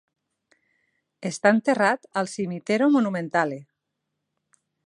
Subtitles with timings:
[1.29, 3.63] Està enterrat al "Cimitero Monumentale".